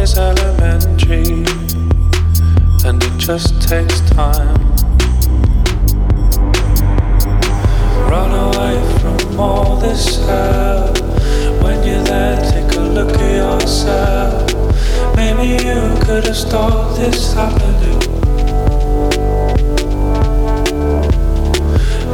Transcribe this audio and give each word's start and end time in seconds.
is 0.00 0.16
elementary, 0.16 1.44
and 2.86 3.02
it 3.04 3.18
just 3.18 3.60
takes 3.60 4.00
time. 4.12 4.56
Run 8.08 8.32
away 8.32 8.80
from 9.00 9.38
all 9.38 9.76
this 9.76 10.16
hell. 10.24 10.94
When 11.62 11.86
you're 11.86 12.02
there, 12.04 12.40
take 12.50 12.74
a 12.78 12.80
look 12.80 13.10
at 13.10 13.60
yourself. 13.60 14.54
Maybe 15.16 15.62
you 15.64 15.94
could 16.04 16.24
have 16.24 16.36
stopped 16.36 16.96
this 16.96 17.34
happening. 17.34 18.00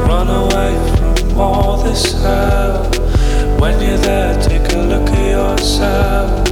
Run 0.08 0.28
away 0.28 0.72
from 0.96 1.38
all 1.38 1.76
this 1.84 2.20
hell. 2.20 2.90
When 3.60 3.80
you're 3.80 3.98
there, 3.98 4.42
take 4.42 4.72
a 4.72 4.78
look 4.78 5.08
at 5.08 5.30
yourself. 5.30 6.45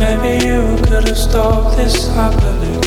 Maybe 0.00 0.44
you 0.46 0.76
could 0.84 1.06
have 1.08 1.18
stopped 1.18 1.76
this 1.76 2.08
happening. 2.08 2.80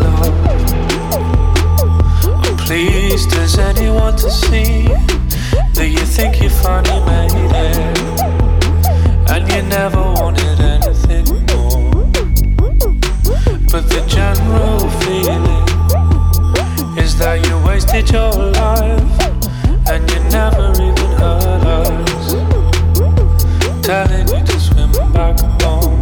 No. 0.00 0.12
I'm 2.24 2.56
pleased, 2.56 3.32
as 3.34 3.58
anyone 3.58 4.16
to 4.16 4.30
see 4.30 4.88
that 5.74 5.88
you 5.88 6.04
think 6.16 6.40
you 6.42 6.48
finally 6.48 7.04
made 7.04 7.34
it? 7.34 7.98
And 9.30 9.46
you 9.52 9.62
never 9.62 10.00
wanted 10.00 10.60
anything 10.60 11.26
more. 11.52 11.92
But 13.70 13.84
the 13.90 14.02
general 14.08 14.88
feeling 15.04 15.64
is 16.96 17.18
that 17.18 17.46
you 17.46 17.58
wasted 17.66 18.10
your 18.10 18.32
life 18.32 19.20
and 19.90 20.10
you 20.10 20.20
never 20.30 20.72
even 20.72 21.10
heard 21.18 21.66
us 21.66 22.43
telling 23.84 24.26
you 24.28 24.42
to 24.42 24.58
swim 24.58 24.90
back 25.12 25.38
home. 25.60 26.00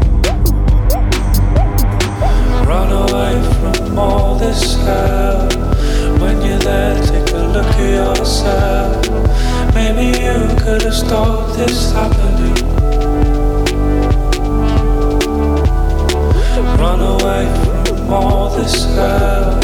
Run 2.65 2.93
away 2.93 3.35
from 3.59 3.99
all 3.99 4.37
this 4.37 4.77
hell. 4.85 5.49
When 6.21 6.41
you're 6.43 6.59
there, 6.59 7.03
take 7.03 7.35
a 7.35 7.39
look 7.39 7.67
at 7.67 8.17
yourself. 8.17 9.05
Maybe 9.75 10.17
you 10.17 10.39
could 10.63 10.83
have 10.83 10.95
stopped 10.95 11.57
this 11.57 11.91
happening. 11.91 12.55
Run 16.79 17.01
away 17.01 17.45
from 17.85 18.13
all 18.13 18.51
this 18.51 18.85
hell. 18.95 19.61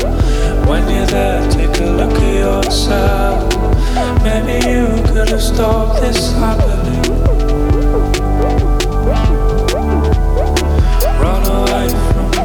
When 0.66 0.82
you're 0.92 1.06
there, 1.06 1.48
take 1.52 1.80
a 1.80 1.84
look 1.84 2.14
at 2.14 2.34
yourself. 2.34 3.54
Maybe 4.24 4.66
you 4.68 4.86
could 5.12 5.28
have 5.28 5.40
stopped 5.40 6.00
this 6.00 6.32
happening. 6.32 7.47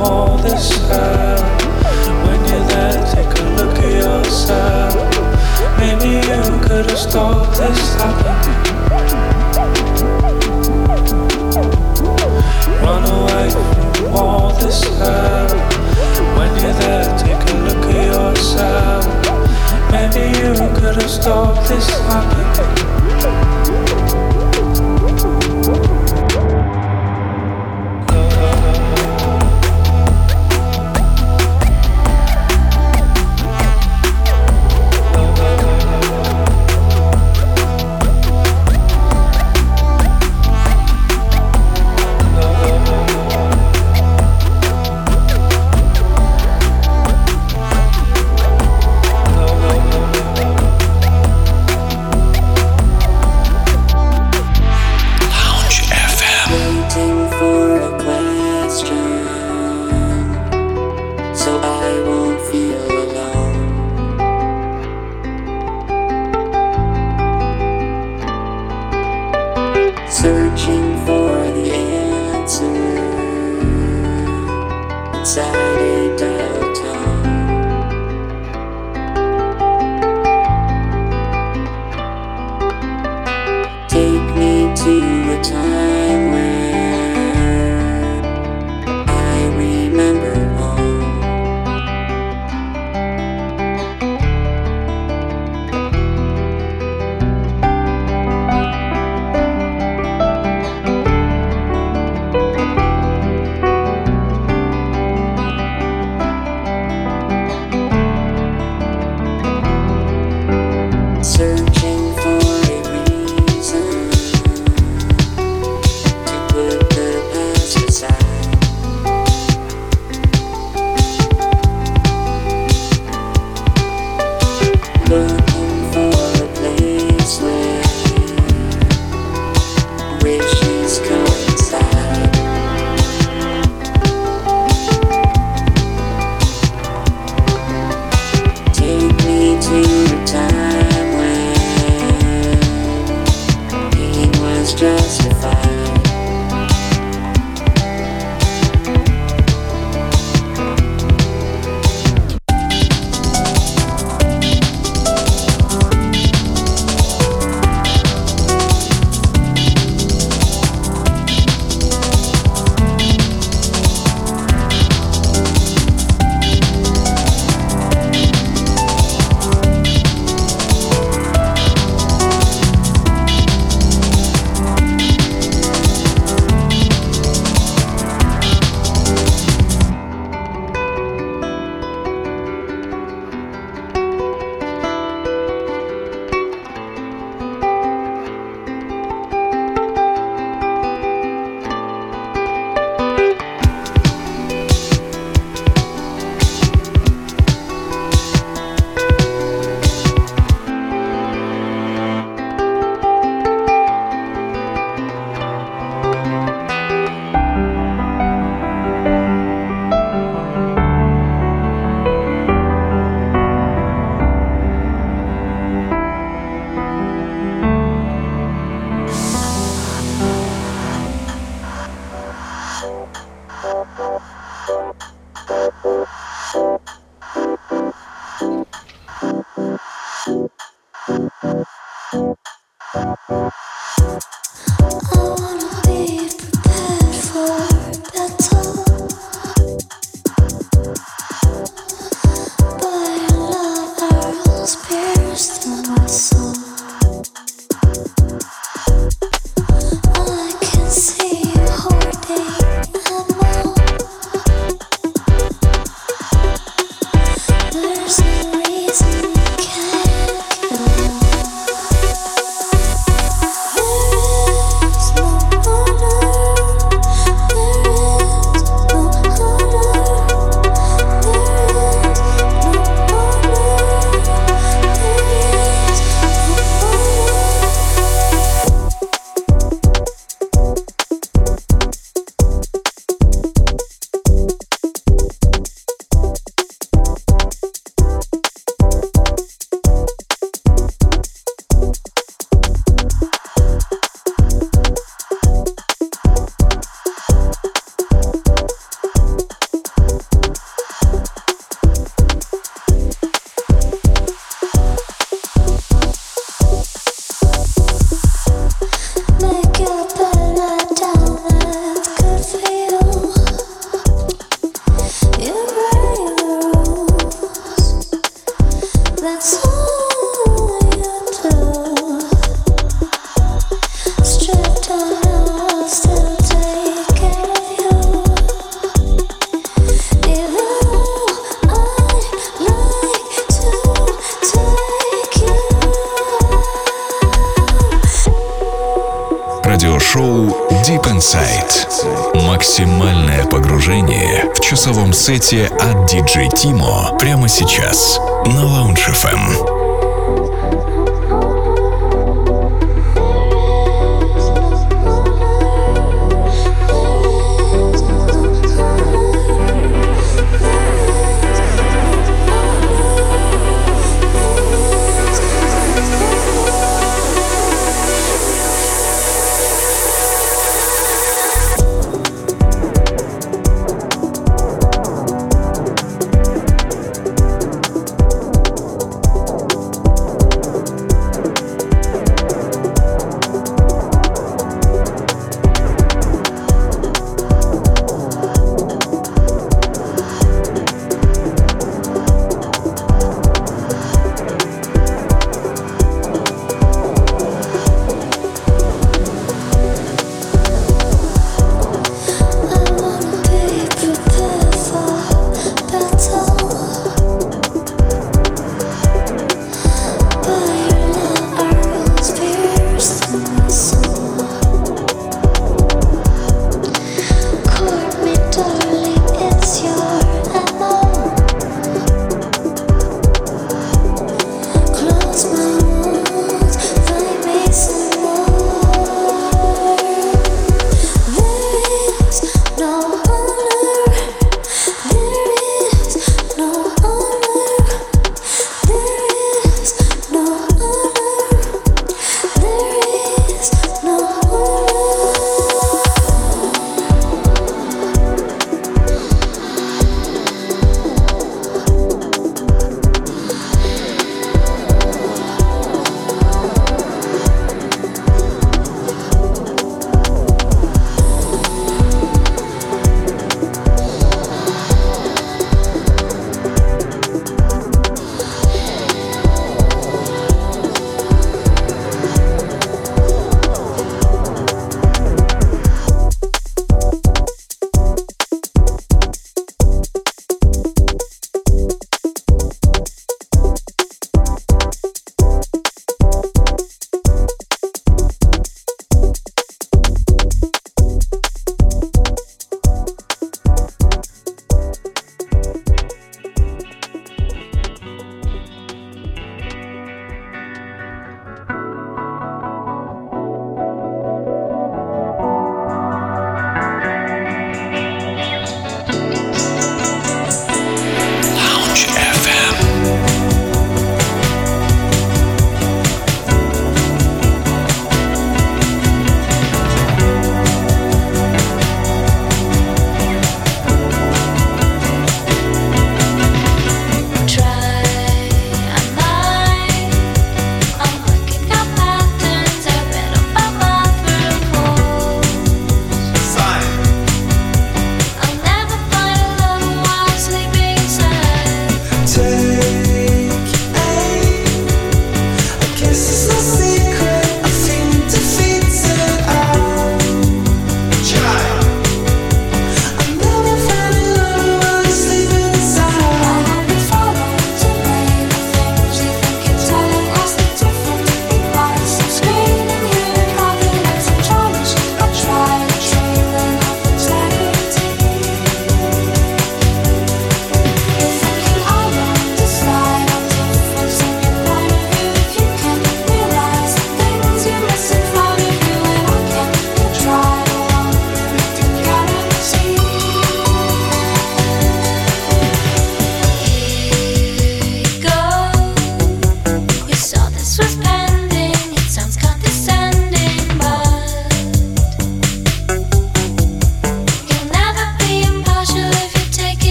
All 0.00 0.36
this. 0.38 0.78
When 2.24 2.40
you're 2.46 2.66
there, 2.68 3.14
take 3.14 3.38
a 3.38 3.42
look 3.56 3.78
at 3.78 3.92
yourself. 3.92 4.94
Maybe 5.78 6.08
you 6.26 6.42
could 6.66 6.86
have 6.88 6.98
stopped 6.98 7.56
this. 7.58 7.96
Run 12.82 13.04
away. 13.04 13.77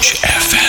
Touch 0.00 0.14
FM. 0.22 0.59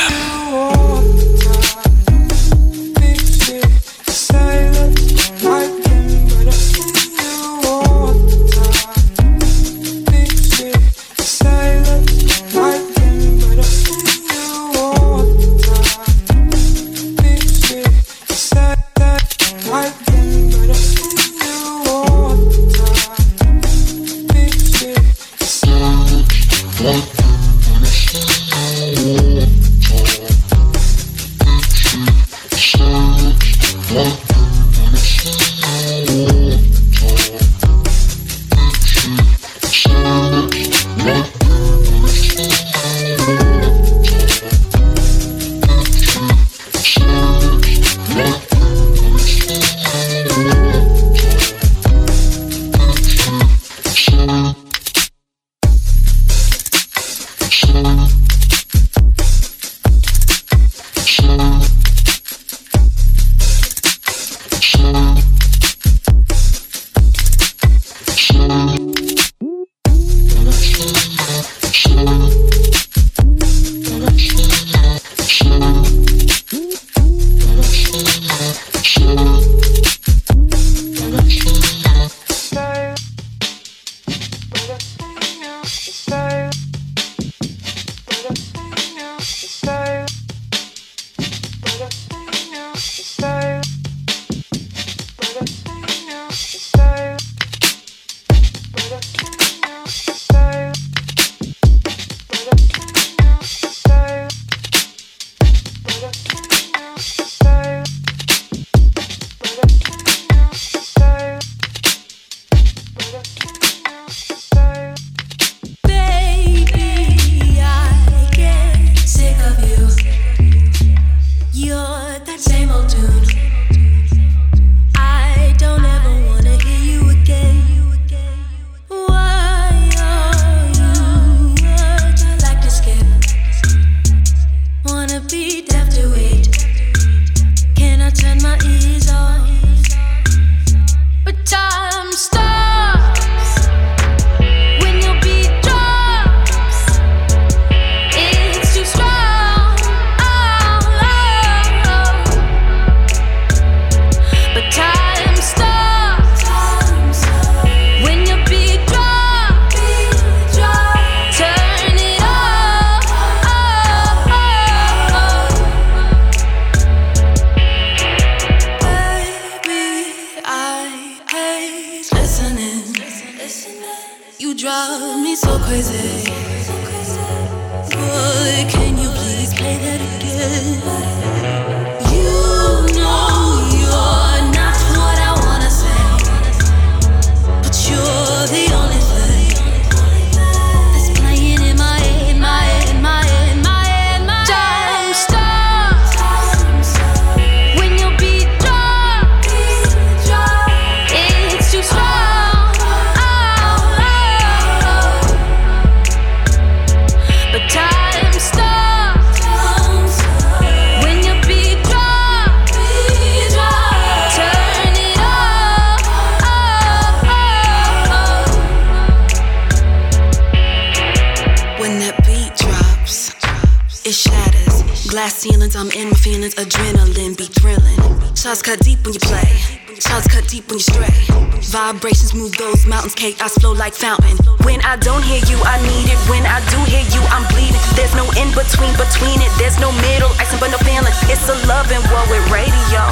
Chaos 233.21 233.53
flow 233.61 233.73
like 233.73 233.93
fountain. 233.93 234.37
When 234.65 234.81
I 234.81 234.95
don't 234.97 235.21
hear 235.21 235.41
you, 235.45 235.61
I 235.61 235.77
need 235.85 236.09
it. 236.09 236.17
When 236.25 236.41
I 236.45 236.57
do 236.73 236.77
hear 236.89 237.05
you, 237.13 237.21
I'm 237.29 237.45
bleeding. 237.53 237.81
There's 237.93 238.15
no 238.17 238.25
in 238.33 238.49
between, 238.57 238.93
between 238.97 239.37
it. 239.45 239.51
There's 239.61 239.77
no 239.77 239.91
middle, 240.01 240.33
icing 240.41 240.57
but 240.59 240.71
no 240.73 240.79
feeling. 240.81 241.13
It's 241.29 241.45
a 241.45 241.57
loving 241.69 242.01
world 242.09 242.29
with 242.33 242.41
radio. 242.49 243.03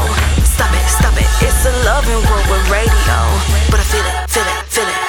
Stop 0.41 0.73
it, 0.73 0.85
stop 0.89 1.13
it. 1.13 1.29
It's 1.45 1.61
a 1.69 1.73
loving 1.85 2.21
world 2.25 2.47
with 2.49 2.65
radio. 2.73 3.17
But 3.69 3.79
I 3.79 3.85
feel 3.85 4.05
it, 4.05 4.29
feel 4.29 4.49
it, 4.49 4.65
feel 4.73 4.89
it. 4.89 5.08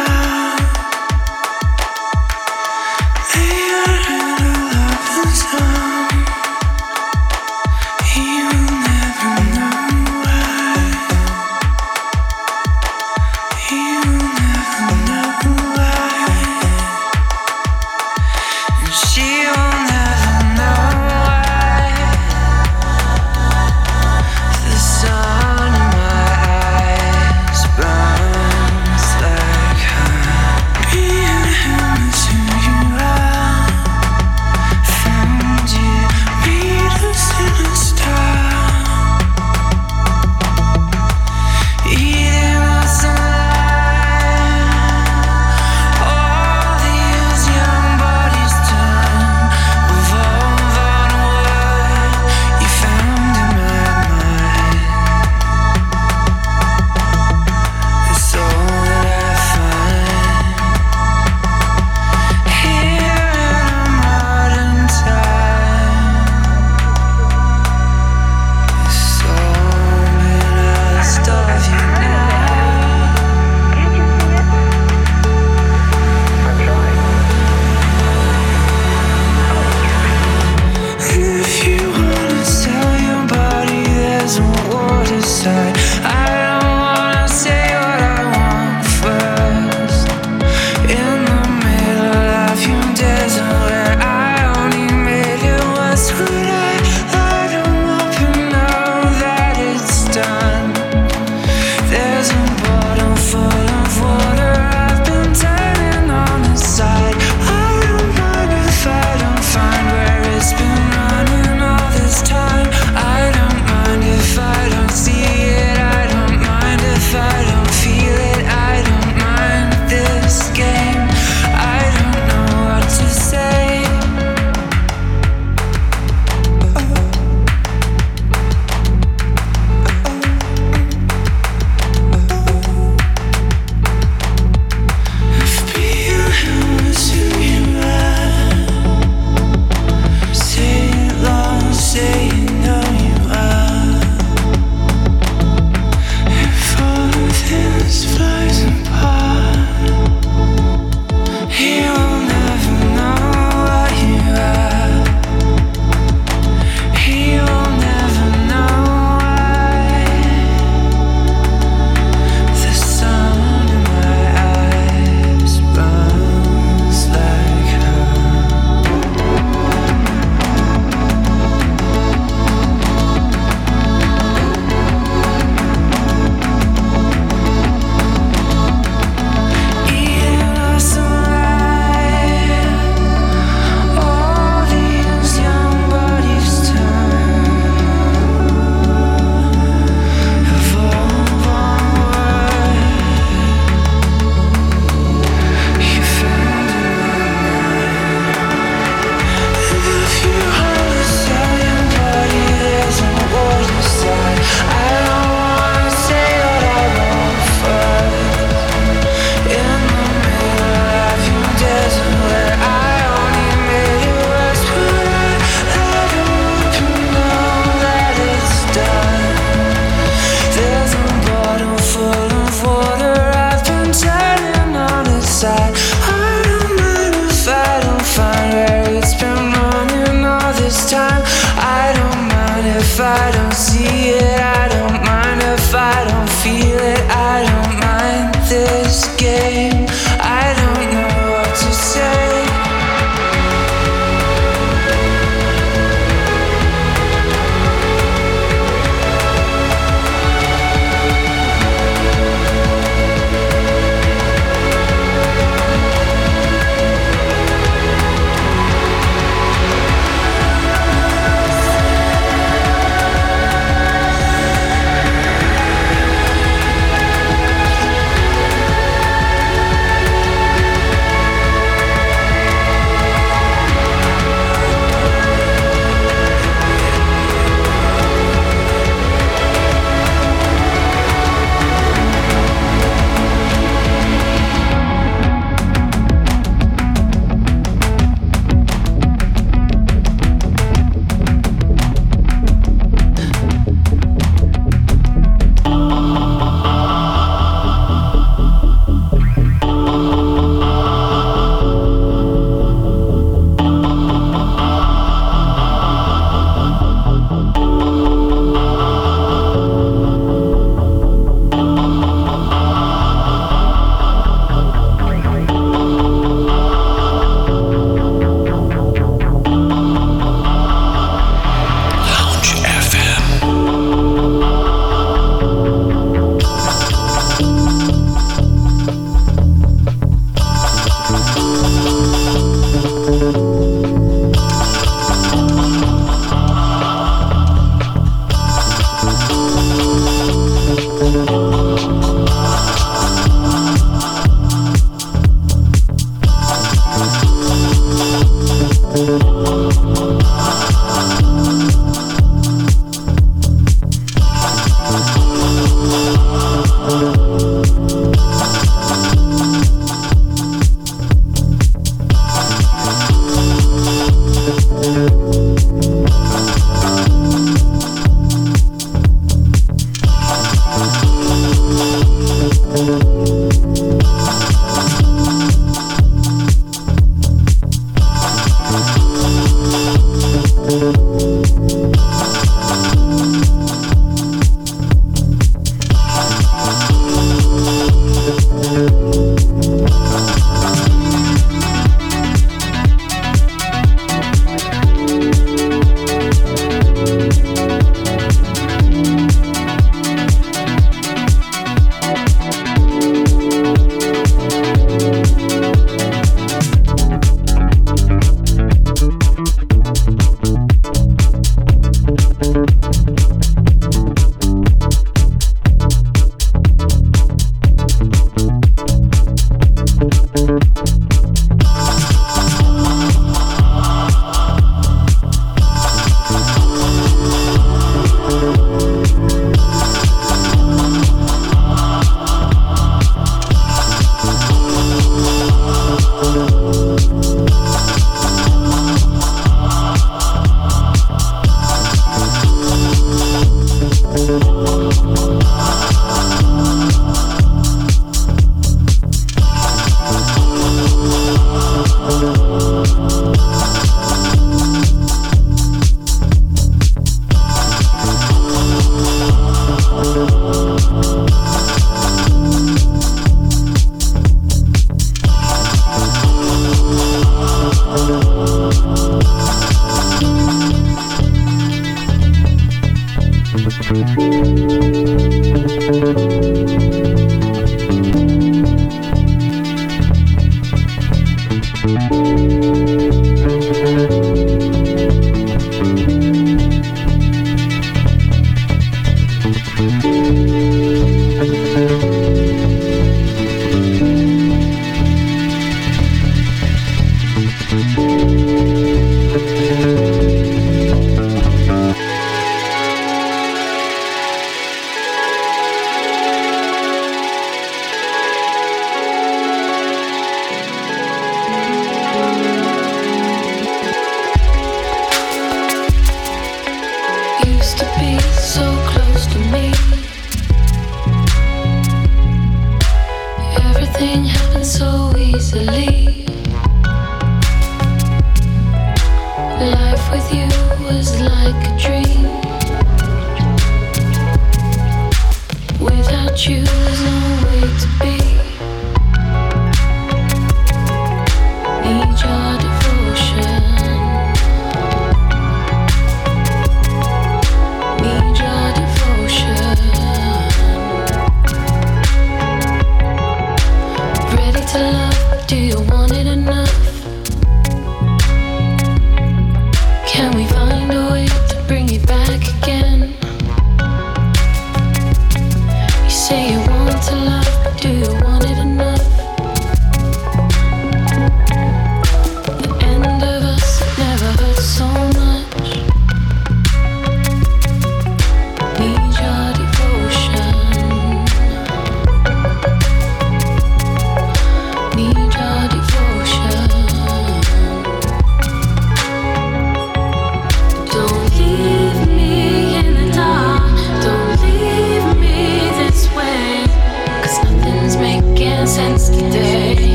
need 536.31 536.47
your 536.47 536.63
devotion. 536.63 538.30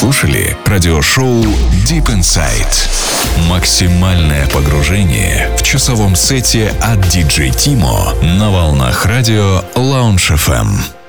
Слушали 0.00 0.56
радиошоу 0.64 1.42
Deep 1.86 2.06
Inside. 2.06 3.48
Максимальное 3.50 4.46
погружение 4.48 5.54
в 5.58 5.62
часовом 5.62 6.16
сете 6.16 6.74
от 6.80 7.00
DJ 7.00 7.50
Timo 7.50 8.18
на 8.24 8.50
волнах 8.50 9.04
радио 9.04 9.62
Lounge 9.74 10.34
FM. 10.34 10.99